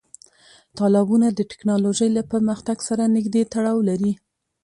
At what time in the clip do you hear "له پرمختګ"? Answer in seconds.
2.17-2.77